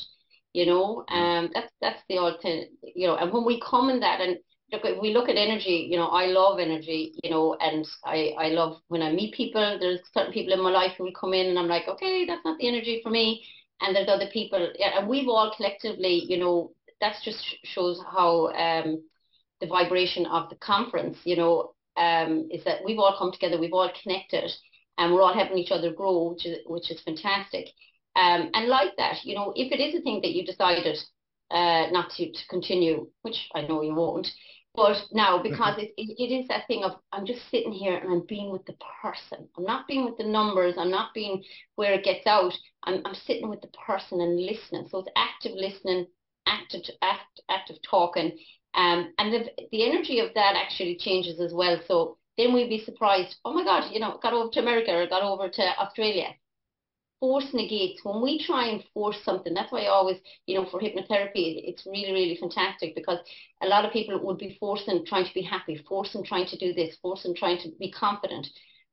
[0.54, 1.04] you know.
[1.10, 3.15] Um, that's that's the authentic, you know.
[3.15, 4.38] And when we come in that, and
[4.71, 8.47] look, we look at energy, you know, I love energy, you know, and I I
[8.49, 9.78] love when I meet people.
[9.80, 12.45] There's certain people in my life who will come in, and I'm like, okay, that's
[12.45, 13.45] not the energy for me.
[13.82, 18.47] And there's other people, yeah, and we've all collectively, you know, that just shows how
[18.54, 19.04] um
[19.62, 23.73] the vibration of the conference, you know, um, is that we've all come together, we've
[23.73, 24.51] all connected,
[24.97, 27.67] and we're all helping each other grow, which is which is fantastic.
[28.15, 30.97] Um, and like that, you know, if it is a thing that you decided
[31.51, 34.28] uh, not to, to continue, which I know you won't,
[34.75, 38.11] but now because it, it, it is that thing of I'm just sitting here and
[38.11, 39.47] I'm being with the person.
[39.57, 40.75] I'm not being with the numbers.
[40.77, 41.43] I'm not being
[41.75, 42.53] where it gets out.
[42.83, 44.88] I'm I'm sitting with the person and listening.
[44.89, 46.07] So it's active listening,
[46.47, 48.38] active act, active talking,
[48.73, 51.79] um, and the the energy of that actually changes as well.
[51.88, 53.35] So then we'd be surprised.
[53.45, 56.33] Oh my God, you know, got over to America or got over to Australia
[57.25, 60.79] force negates when we try and force something that's why I always you know for
[60.79, 63.17] hypnotherapy it's really really fantastic because
[63.63, 66.71] a lot of people would be forcing trying to be happy forcing trying to do
[66.71, 68.45] this forcing trying to be confident.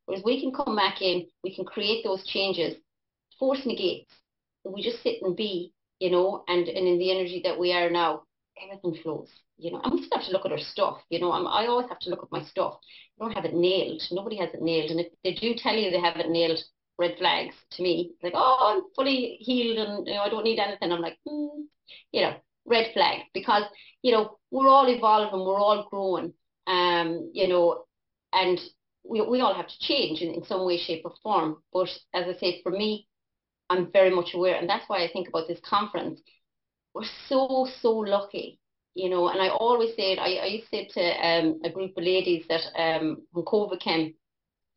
[0.07, 2.75] Whereas we can come back in we can create those changes
[3.39, 4.11] force negates
[4.65, 7.91] we just sit and be you know and and in the energy that we are
[7.91, 8.23] now
[8.65, 9.81] everything flows you know.
[9.85, 11.33] And we still have to look at our stuff you know.
[11.33, 12.79] I'm, I always have to look at my stuff.
[13.21, 14.03] I don't have it nailed.
[14.11, 14.91] Nobody has it nailed.
[14.91, 16.59] And if they do tell you they have it nailed
[17.03, 18.13] red flags to me.
[18.23, 20.93] Like, oh, I'm fully healed and you know I don't need anything.
[20.93, 21.63] I'm like, hmm,
[22.13, 22.35] you know,
[22.65, 23.65] red flag because
[24.03, 26.33] you know we're all evolving, we're all growing,
[26.67, 27.85] um, you know,
[28.33, 28.59] and
[29.05, 31.57] we we all have to change in, in some way, shape, or form.
[31.73, 33.09] But as I say, for me,
[33.69, 36.21] I'm very much aware, and that's why I think about this conference.
[36.95, 38.59] We're so so lucky.
[38.95, 40.19] You know, and I always say it.
[40.19, 43.81] I, I used to say to um, a group of ladies that um, when COVID
[43.81, 44.15] came,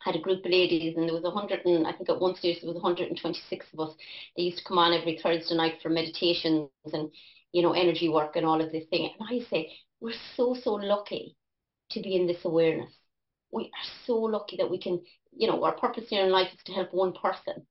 [0.06, 2.36] had a group of ladies and there was a hundred and I think at one
[2.36, 3.96] stage there was 126 of us.
[4.38, 7.10] They used to come on every Thursday night for meditations and
[7.52, 9.10] you know energy work and all of this thing.
[9.20, 11.36] And I say we're so so lucky
[11.92, 12.92] to be in this awareness.
[13.52, 16.60] We are so lucky that we can, you know, our purpose here in life is
[16.66, 17.66] to help one person.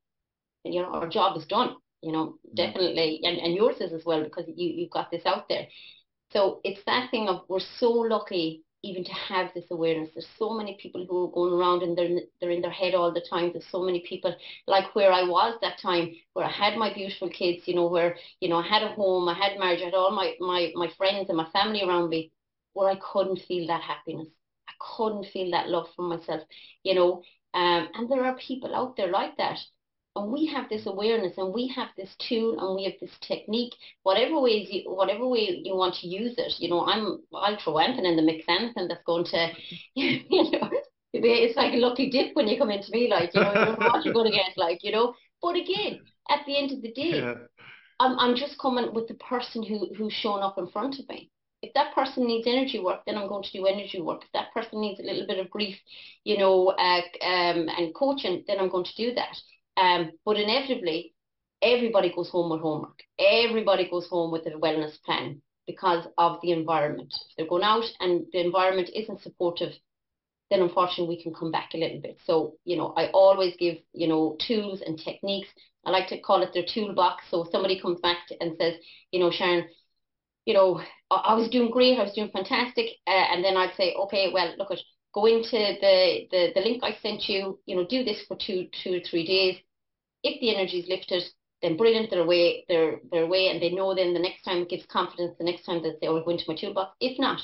[0.64, 1.76] And you know, our job is done.
[2.02, 5.24] You know, yeah, definitely, and, and yours is as well because you you've got this
[5.24, 5.66] out there.
[6.32, 10.10] So it's that thing of we're so lucky even to have this awareness.
[10.14, 13.12] There's so many people who are going around and they're they're in their head all
[13.12, 13.50] the time.
[13.52, 14.34] There's so many people
[14.66, 18.16] like where I was that time, where I had my beautiful kids, you know, where
[18.40, 20.88] you know I had a home, I had marriage, I had all my my my
[20.98, 22.32] friends and my family around me,
[22.74, 24.28] where I couldn't feel that happiness.
[24.68, 26.42] I couldn't feel that love for myself,
[26.82, 27.22] you know.
[27.54, 29.58] Um, and there are people out there like that.
[30.16, 33.72] And we have this awareness and we have this tool and we have this technique,
[34.05, 36.55] whatever ways you whatever way you want to use it.
[36.59, 39.48] You know, I'm I'll throw anything in the mix, anything that's going to
[39.94, 40.70] you know
[41.14, 43.77] it's like a lucky dip when you come into me, like, you know, you know
[43.79, 45.14] what you're gonna get, like, you know.
[45.40, 46.00] But again,
[46.31, 47.35] at the end of the day, yeah,
[48.00, 51.31] I'm I'm just coming with the person who who's shown up in front of me.
[51.62, 54.22] If that person needs energy work, then I'm going to do energy work.
[54.22, 55.79] If that person needs a little bit of grief,
[56.24, 59.35] you know, uh, um, and coaching, then I'm going to do that.
[59.76, 61.14] Um, but inevitably,
[61.62, 63.00] everybody goes home with homework.
[63.18, 67.12] Everybody goes home with a wellness plan because of the environment.
[67.12, 69.72] If they're going out and the environment isn't supportive,
[70.50, 72.18] then unfortunately we can come back a little bit.
[72.26, 75.48] So, you know, I always give, you know, tools and techniques.
[75.84, 77.24] I like to call it their toolbox.
[77.30, 78.74] So somebody comes back and says,
[79.10, 79.68] you know, Sharon,
[80.44, 83.74] you know, I, I was doing great, I was doing fantastic, uh, and then I'd
[83.76, 84.78] say, okay, well, look at
[85.14, 88.68] go into the, the the link I sent you, you know, do this for two
[88.83, 89.59] two or three days.
[90.24, 91.24] If the energy is lifted,
[91.62, 94.70] then brilliant, they're away, they're they're away, and they know then the next time it
[94.70, 95.37] gives confidence.
[95.38, 96.96] The next time that they oh, we'll go into my toolbox.
[97.00, 97.40] If not,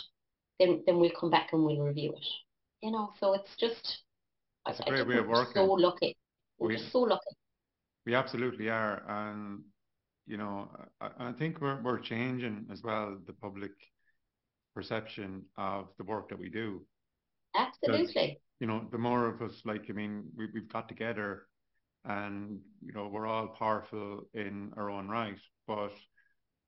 [0.60, 2.26] then then we'll come back and we'll review it.
[2.82, 4.02] You know, so it's just
[4.66, 5.70] I, it's a I great just way of we're so working.
[5.74, 6.16] lucky.
[6.58, 7.36] We're We so lucky.
[8.06, 9.60] we absolutely are, and
[10.26, 10.68] you know,
[11.00, 13.72] I, I think we're we're changing as well the public
[14.74, 16.82] perception of the work that we do.
[17.54, 18.40] Absolutely.
[18.60, 21.46] you know, the more of us, like, I mean, we we've got together,
[22.04, 25.92] and you know, we're all powerful in our own right, but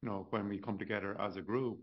[0.02, 1.78] you know, when we come together as a group,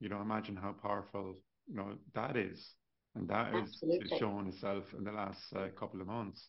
[0.00, 1.36] you know, imagine how powerful,
[1.68, 2.74] you know, that is.
[3.16, 6.48] And that is, is showing itself in the last uh, couple of months.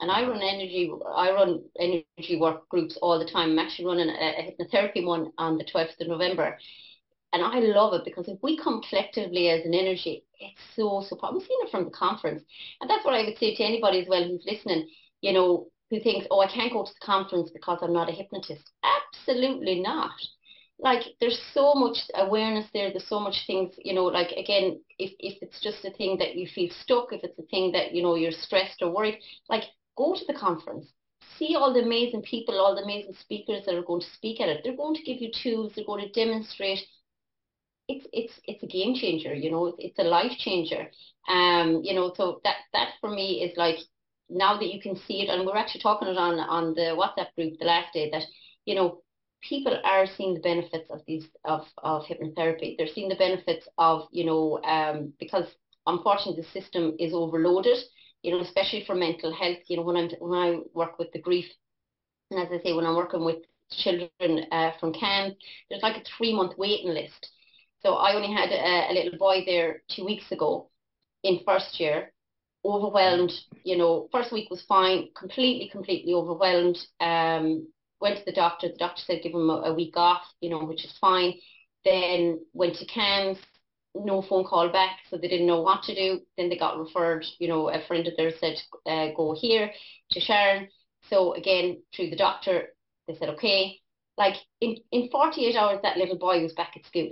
[0.00, 3.50] And I run energy, I run energy work groups all the time.
[3.50, 6.56] I'm actually running a, a hypnotherapy one on the 12th of November.
[7.32, 11.16] And I love it because if we come collectively as an energy, it's so, so
[11.16, 11.38] powerful.
[11.38, 12.42] We've seen it from the conference.
[12.80, 14.88] And that's what I would say to anybody as well who's listening,
[15.20, 18.12] you know, who thinks, oh, I can't go to the conference because I'm not a
[18.12, 18.70] hypnotist.
[18.82, 20.12] Absolutely not.
[20.78, 22.90] Like there's so much awareness there.
[22.90, 26.36] There's so much things, you know, like again, if, if it's just a thing that
[26.36, 29.64] you feel stuck, if it's a thing that, you know, you're stressed or worried, like
[29.96, 30.86] go to the conference.
[31.38, 34.48] See all the amazing people, all the amazing speakers that are going to speak at
[34.48, 34.62] it.
[34.64, 35.72] They're going to give you tools.
[35.74, 36.80] They're going to demonstrate
[37.90, 40.88] it's it's it's a game changer you know it's, a life changer
[41.28, 43.78] um you know so that that for me is like
[44.30, 47.34] now that you can see it, and we're actually talking it on on the WhatsApp
[47.34, 48.22] group the last day that
[48.64, 49.02] you know
[49.42, 52.76] people are seeing the benefits of these of of hypnotherapy.
[52.76, 55.46] They're seeing the benefits of you know um, because
[55.86, 57.78] unfortunately the system is overloaded.
[58.22, 59.58] You know, especially for mental health.
[59.66, 61.46] You know, when I'm when I work with the grief,
[62.30, 63.38] and as I say, when I'm working with
[63.70, 65.36] children uh, from CAMHS,
[65.68, 67.30] there's like a three month waiting list.
[67.82, 70.70] So I only had a, a little boy there two weeks ago
[71.22, 72.12] in first year
[72.64, 73.32] overwhelmed.
[73.64, 76.78] You know, first week was fine, completely, completely overwhelmed.
[77.00, 77.68] Um,
[78.00, 78.68] went to the doctor.
[78.68, 81.34] The doctor said give him a, a week off, you know, which is fine.
[81.84, 83.38] Then went to CAMHS,
[83.94, 86.20] no phone call back, so they didn't know what to do.
[86.36, 89.70] Then they got referred, you know, a friend of theirs said, uh, go here
[90.12, 90.68] to Sharon.
[91.08, 92.68] So again, through the doctor,
[93.08, 93.78] they said, okay.
[94.18, 97.10] Like in, in 48 hours, that little boy was back at school.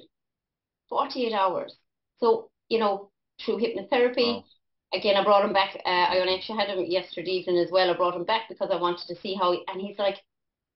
[0.89, 1.77] 48 hours.
[2.19, 3.11] So, you know,
[3.45, 4.45] through hypnotherapy, wow
[4.93, 5.77] again, I brought him back.
[5.85, 7.91] Uh, I actually had him yesterday evening as well.
[7.91, 10.19] I brought him back because I wanted to see how, he, and he's like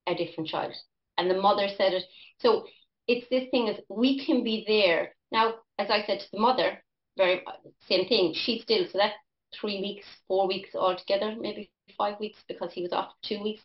[0.07, 0.75] a different child.
[1.18, 2.05] And the mother said it.
[2.38, 2.66] So
[3.07, 5.55] it's this thing is we can be there now.
[5.79, 6.83] As I said to the mother,
[7.16, 7.42] very
[7.88, 8.35] same thing.
[8.35, 9.14] She still so that
[9.59, 13.62] three weeks, four weeks altogether, maybe five weeks because he was off two weeks.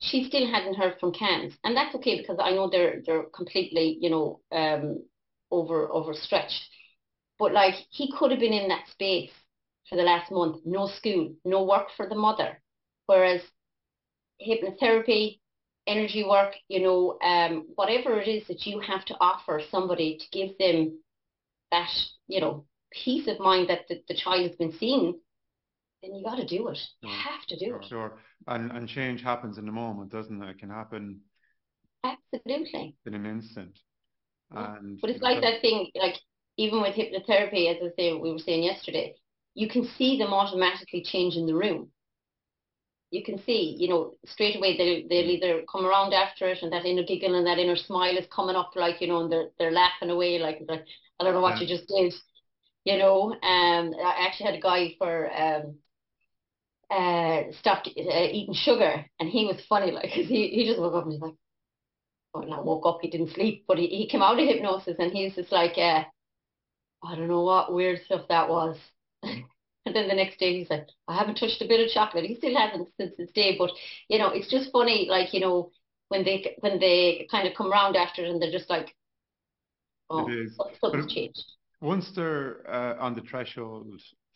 [0.00, 3.98] She still hadn't heard from CAMHS, and that's okay because I know they're they're completely
[4.00, 5.02] you know um
[5.50, 6.62] over overstretched.
[7.38, 9.30] But like he could have been in that space
[9.88, 12.60] for the last month, no school, no work for the mother.
[13.06, 13.40] Whereas
[14.46, 15.40] hypnotherapy,
[15.86, 20.38] energy work, you know, um, whatever it is that you have to offer somebody to
[20.38, 20.98] give them
[21.70, 21.90] that,
[22.26, 25.18] you know, peace of mind that the, the child has been seen,
[26.02, 26.78] then you got to do it.
[27.02, 27.88] You have to do sure, it.
[27.88, 28.18] Sure.
[28.46, 30.50] And, and change happens in a moment, doesn't it?
[30.50, 31.20] It can happen.
[32.04, 32.96] Absolutely.
[33.06, 33.78] In an instant.
[34.50, 36.14] And but it's like that thing, like
[36.56, 39.14] even with hypnotherapy, as I say, we were saying yesterday,
[39.54, 41.90] you can see them automatically change in the room.
[43.10, 46.72] You can see, you know, straight away they'll, they'll either come around after it and
[46.72, 49.48] that inner giggle and that inner smile is coming up like, you know, and they're,
[49.58, 50.84] they're laughing away like, like
[51.18, 51.62] I don't know what yeah.
[51.62, 52.12] you just did,
[52.84, 53.32] you know.
[53.32, 55.76] Um, I actually had a guy for um,
[56.90, 60.94] uh, stopped uh, eating sugar and he was funny, like, cause he, he just woke
[60.94, 61.34] up and he's like,
[62.34, 65.12] oh, not woke up, he didn't sleep, but he, he came out of hypnosis and
[65.12, 66.04] he's just like, uh,
[67.04, 68.76] I don't know what weird stuff that was.
[69.88, 72.26] And then the next day he's like, I haven't touched a bit of chocolate.
[72.26, 73.56] He still hasn't since his day.
[73.58, 73.70] But
[74.08, 75.70] you know, it's just funny, like you know,
[76.08, 78.94] when they when they kind of come round after it and they're just like,
[80.10, 80.28] oh,
[80.78, 81.42] something's changed.
[81.80, 83.86] Once they're uh, on the threshold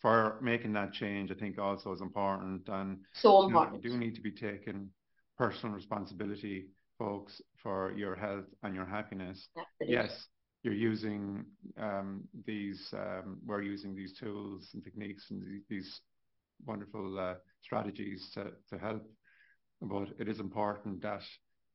[0.01, 2.67] for making that change, I think also is important.
[2.69, 3.83] And so important.
[3.83, 4.89] You, know, you do need to be taking
[5.37, 6.65] personal responsibility,
[7.03, 9.47] folks, for your health and your happiness.
[9.57, 9.95] Absolutely.
[9.95, 10.27] Yes,
[10.63, 11.45] you're using
[11.77, 16.01] um, these, um, we're using these tools and techniques and these,
[16.65, 19.03] wonderful uh, strategies to, to help.
[19.81, 21.23] But it is important that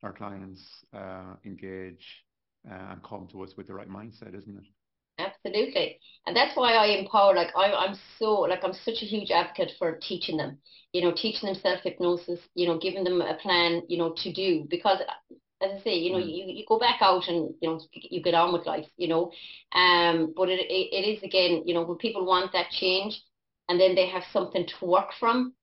[0.03, 0.63] our clients
[0.97, 2.07] uh, engage
[2.71, 4.69] uh, and come to us with the right mindset, isn't it?
[5.45, 5.99] Absolutely.
[6.27, 9.73] And that's why I empower, like I, I'm so, like I'm such a huge advocate
[9.79, 10.59] for teaching them,
[10.93, 14.67] you know, teaching them self-hypnosis, you know, giving them a plan, you know, to do,
[14.69, 14.99] because
[15.63, 16.27] as I say, you know, mm.
[16.27, 19.33] you, you go back out and you know you get on with life, you know.
[19.73, 23.21] Um, but it, it it is again, you know, when people want that change,
[23.69, 25.55] and then they have something to work from,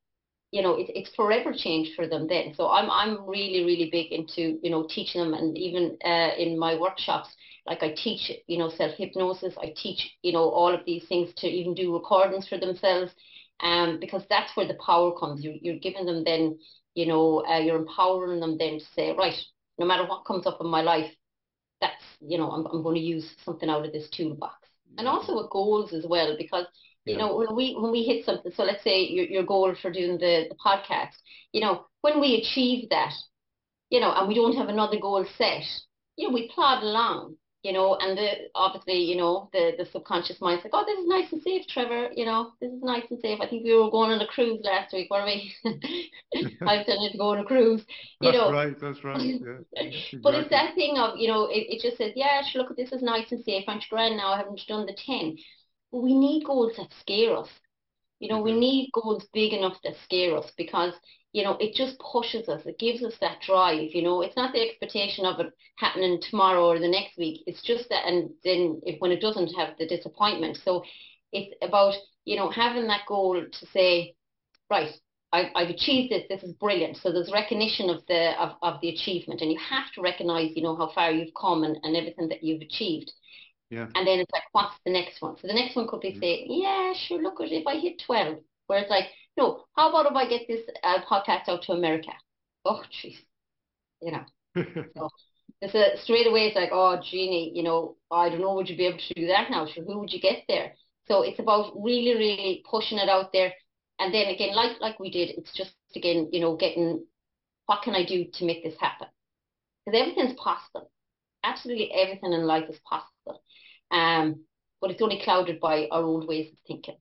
[0.52, 2.54] you know, it, it's forever change for them then.
[2.56, 6.58] So I'm I'm really really big into you know teaching them, and even uh, in
[6.60, 7.30] my workshops,
[7.66, 11.34] like I teach you know self hypnosis, I teach you know all of these things
[11.38, 13.12] to even do recordings for themselves,
[13.62, 15.44] um, because that's where the power comes.
[15.44, 16.60] You you're giving them then
[16.96, 19.36] you know, uh, you're empowering them then to say, right,
[19.78, 21.12] no matter what comes up in my life,
[21.82, 24.56] that's, you know, I'm, I'm going to use something out of this toolbox.
[24.98, 26.66] And also with goals as well, because,
[27.04, 27.20] you yeah.
[27.20, 30.18] know, when we, when we hit something, so let's say your, your goal for doing
[30.18, 31.12] the, the podcast,
[31.52, 33.14] you know, when we achieve that,
[33.90, 35.64] you know, and we don't have another goal set,
[36.16, 37.36] you know, we plod along,
[37.66, 41.08] you know, and the obviously, you know, the the subconscious mind's like, oh, this is
[41.08, 42.10] nice and safe, Trevor.
[42.16, 43.40] You know, this is nice and safe.
[43.42, 45.56] I think we were going on a cruise last week, weren't we?
[46.66, 47.86] I've done it to go on a cruise.
[48.22, 48.78] You that's know, right.
[48.80, 49.34] That's right.
[49.42, 50.22] Yeah, exactly.
[50.24, 53.02] but it's that thing of, you know, it, it just says, yeah, look, this is
[53.02, 53.66] nice and safe.
[53.68, 54.34] I'm grand now.
[54.34, 55.38] I haven't done the ten.
[55.92, 57.50] But we need goals that scare us.
[58.20, 58.60] You know, we Mhm.
[58.60, 60.94] need goals big enough that scare us because,
[61.36, 62.62] you know, it just pushes us.
[62.66, 63.90] It gives us that drive.
[63.94, 67.44] You know, it's not the expectation of it happening tomorrow or the next week.
[67.46, 70.58] It's just that, and then if, when it doesn't have the disappointment.
[70.64, 70.84] So
[71.34, 74.16] it's about, you know, having that goal to say,
[74.70, 74.92] right,
[75.34, 76.24] I, I've achieved this.
[76.30, 76.98] This is brilliant.
[76.98, 80.64] So there's recognition of the of, of the achievement, and you have to recognize, you
[80.64, 83.12] know, how far you've come and, and everything that you've achieved.
[83.70, 83.88] Yeah.
[83.96, 85.36] And then it's like, what's the next one?
[85.42, 86.20] So the next one could be Mhm.
[86.22, 88.38] say, yeah, sure, look at if I hit 12.
[88.68, 89.06] Where it's like,
[89.38, 92.12] no, how about if I get this uh, podcast out to America?
[92.64, 93.18] Oh, jeez.
[94.02, 94.26] You know,
[94.96, 95.10] so
[95.62, 98.78] it's a, straight away, it's like, oh, Jeannie, you know, I don't know, would you
[98.78, 99.66] be able to do that now?
[99.66, 100.74] Sure, who would you get there?
[101.08, 103.54] So it's about really, really pushing it out there.
[104.00, 107.06] And then again, like like we did, it's just again, you know, getting
[107.68, 109.08] what can I do to make this happen?
[109.86, 110.92] Because everything's possible.
[111.44, 113.42] Absolutely everything in life is possible.
[113.92, 114.44] Um,
[114.82, 116.98] but it's only clouded by our old ways of thinking.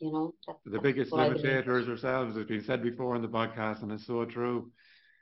[0.00, 1.44] You know, that's, the that's biggest what I believe.
[1.44, 4.70] limitators ourselves, as been said before in the podcast, and it's so true.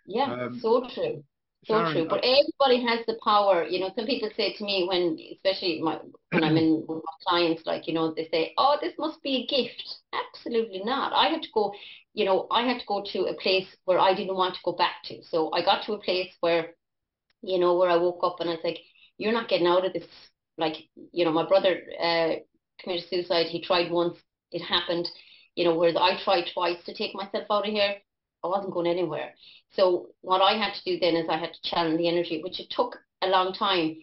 [0.07, 1.24] Yeah, Um, so true.
[1.64, 2.07] So Sharon, true.
[2.09, 3.64] But everybody has the power.
[3.64, 5.99] You know, some people say to me when, especially my,
[6.31, 9.37] when I'm in with my clients, like, you know, they say, oh, this must be
[9.37, 9.83] a gift.
[10.12, 11.12] Absolutely not.
[11.12, 11.72] I had to go,
[12.14, 14.72] you know, I had to go to a place where I didn't want to go
[14.72, 15.24] back to.
[15.24, 16.74] So I got to a place where,
[17.43, 18.79] you know, where I woke up and I was like,
[19.18, 20.07] you're not getting out of this.
[20.59, 20.77] Like,
[21.12, 22.35] you know, my brother uh,
[22.81, 23.47] committed suicide.
[23.47, 24.16] He tried once.
[24.53, 25.09] It happened.
[25.55, 27.97] You know, whereas I tried twice to take myself out of here.
[28.44, 29.34] I wasn't going anywhere.
[29.70, 32.61] So what I had to do then is I had to channel the energy, which
[32.61, 33.97] it took a long time.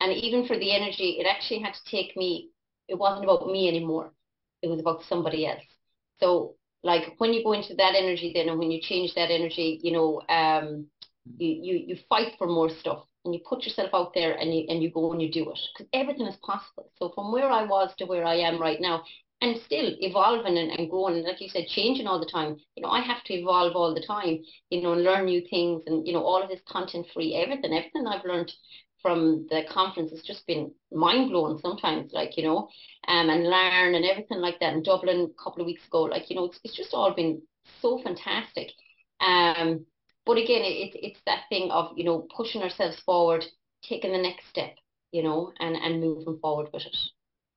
[0.00, 2.50] And even for the energy, it actually had to take me,
[2.86, 4.12] it wasn't about me anymore.
[4.62, 5.62] It was about somebody else.
[6.20, 9.80] So like when you go into that energy then and when you change that energy,
[9.82, 10.86] you know, um,
[11.36, 14.64] you, you, you fight for more stuff and you put yourself out there and you,
[14.68, 16.90] and you go and you do it because everything is possible.
[16.98, 19.02] So from where I was to where I am right now,
[19.40, 22.56] and still evolving and, and growing, and like you said, changing all the time.
[22.74, 25.82] You know, I have to evolve all the time, you know, and learn new things
[25.86, 28.52] and, you know, all of this content free, everything, everything I've learned
[29.00, 32.68] from the conference has just been mind blowing sometimes, like, you know,
[33.06, 36.02] um, and learn and everything like that in Dublin a couple of weeks ago.
[36.02, 37.40] Like, you know, it's, it's just all been
[37.80, 38.72] so fantastic.
[39.20, 39.86] Um,
[40.26, 43.44] but again, it, it's that thing of, you know, pushing ourselves forward,
[43.84, 44.74] taking the next step,
[45.12, 46.96] you know, and, and moving forward with it.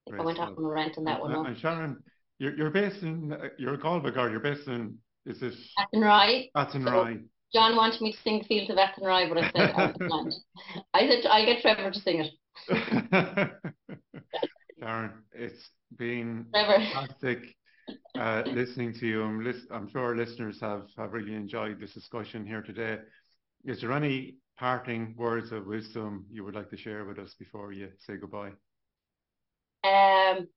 [0.07, 1.33] If I went off on a rant on that one.
[1.33, 1.97] And, and Sharon,
[2.39, 6.51] you're, you're based in, you're a Galway You're based in, is this Athenry.
[6.55, 7.23] Athenry?
[7.53, 10.33] John wanted me to sing Fields of Athenry, but I said I can't.
[10.93, 12.31] I said I'll get Trevor to sing it.
[14.79, 16.83] Sharon, it's been Trevor.
[16.93, 17.55] fantastic
[18.17, 19.23] uh, listening to you.
[19.23, 22.99] I'm, lis- I'm sure our listeners have, have really enjoyed this discussion here today.
[23.65, 27.73] Is there any parting words of wisdom you would like to share with us before
[27.73, 28.51] you say goodbye?
[29.83, 30.47] Um,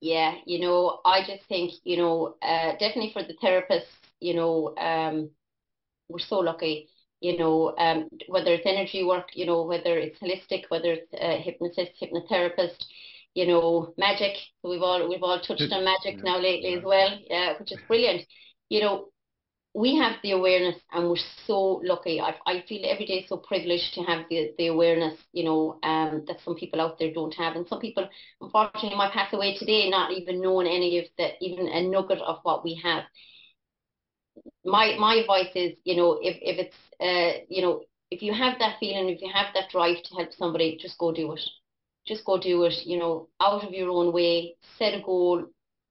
[0.00, 3.86] yeah, you know, I just think, you know, uh, definitely for the therapists,
[4.20, 5.30] you know, um,
[6.08, 6.88] we're so lucky,
[7.20, 11.38] you know, um, whether it's energy work, you know, whether it's holistic, whether it's a
[11.40, 12.84] hypnotist, hypnotherapist,
[13.34, 14.36] you know, magic.
[14.62, 16.78] We've all we've all touched on magic Yeah, now lately yeah.
[16.78, 18.22] as well, yeah, which is brilliant.
[18.70, 19.08] You know,
[19.78, 22.20] we have the awareness and we're so lucky.
[22.20, 26.24] I, I feel every day so privileged to have the, the awareness, you know, um,
[26.26, 27.54] that some people out there don't have.
[27.54, 28.08] And some people,
[28.40, 32.40] unfortunately, might pass away today not even knowing any of the, even a nugget of
[32.42, 33.04] what we have.
[34.64, 38.58] My my advice is, you know, if, if it's, uh, you know, if you have
[38.58, 41.40] that feeling, if you have that drive to help somebody, just go do it.
[42.04, 45.44] Just go do it, you know, out of your own way, set a goal,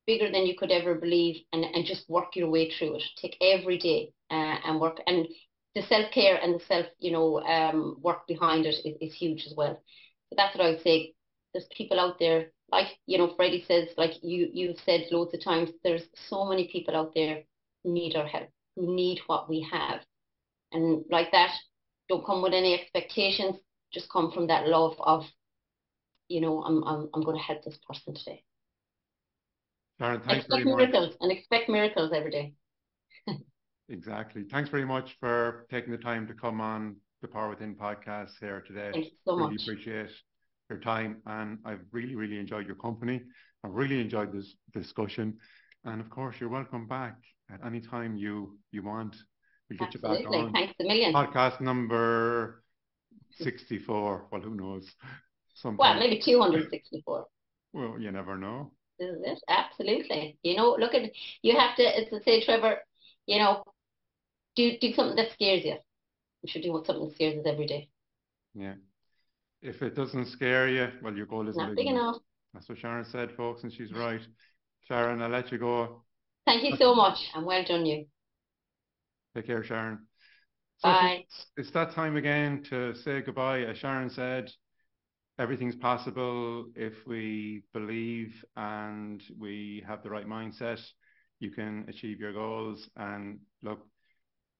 [0.07, 3.03] bigger than you could ever believe and, and just work your way through it.
[3.21, 5.27] Take every day uh, and work and
[5.75, 9.45] the self care and the self, you know, um, work behind it is, is huge
[9.45, 9.75] as well.
[10.29, 11.13] So that's what I would say.
[11.53, 15.43] There's people out there, like, you know, Freddie says, like you, you've said loads of
[15.43, 17.43] times, there's so many people out there
[17.83, 20.01] need our help, who need what we have.
[20.71, 21.51] And like that,
[22.09, 23.55] don't come with any expectations,
[23.93, 25.23] just come from that love of,
[26.27, 28.43] you know, I'm, I'm, I'm going to help this person today.
[29.99, 30.77] Sharon, thanks Expect very much.
[30.77, 32.53] miracles and expect miracles every day.
[33.89, 34.43] Exactly.
[34.51, 38.61] Thanks very much for taking the time to come on the Power Within podcast here
[38.67, 38.89] today.
[38.91, 39.61] Thank you so really much.
[39.63, 40.09] appreciate
[40.69, 43.21] your time and I've really, really enjoyed your company.
[43.63, 45.37] I've really enjoyed this discussion.
[45.85, 47.15] And of course, you're welcome back
[47.49, 49.15] at any time you, you want.
[49.69, 50.23] We'll get Absolutely.
[50.23, 50.51] you back on.
[50.51, 51.13] Thanks a million.
[51.13, 52.63] Podcast number
[53.39, 54.27] 64.
[54.31, 54.85] Well, who knows?
[55.63, 57.25] Well, maybe 264.
[57.71, 58.73] Well, you never know.
[58.99, 59.39] It.
[59.47, 60.37] Absolutely.
[60.43, 61.83] You know, look at you have to.
[61.83, 62.77] It's to say, Trevor.
[63.25, 63.63] You know,
[64.55, 65.75] do do something that scares you.
[66.41, 67.89] You should do what something that scares us every day.
[68.53, 68.75] Yeah.
[69.61, 72.01] If it doesn't scare you, well, your goal isn't not big enough.
[72.01, 72.21] enough.
[72.53, 74.21] That's what Sharon said, folks, and she's right.
[74.87, 76.03] Sharon, I'll let you go.
[76.45, 78.05] Thank you so much, and well done, you.
[79.35, 79.99] Take care, Sharon.
[80.77, 81.25] So Bye.
[81.25, 83.61] It's, it's that time again to say goodbye.
[83.61, 84.49] As Sharon said,
[85.39, 90.81] everything's possible if we believe and we have the right mindset.
[91.39, 92.89] You can achieve your goals.
[92.95, 93.85] And look,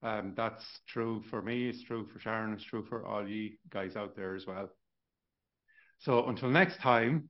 [0.03, 1.69] um, that's true for me.
[1.69, 2.53] It's true for Sharon.
[2.53, 4.69] It's true for all you guys out there as well.
[5.99, 7.29] So until next time,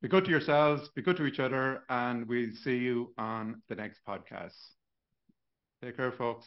[0.00, 3.74] be good to yourselves, be good to each other, and we'll see you on the
[3.74, 4.56] next podcast.
[5.82, 6.46] Take care, folks.